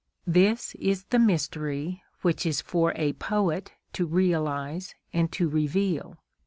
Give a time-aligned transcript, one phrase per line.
[0.25, 6.17] This is the mystery which is for a poet to realise and to reveal.